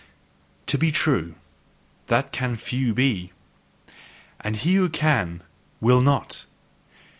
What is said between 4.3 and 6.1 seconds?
And he who can, will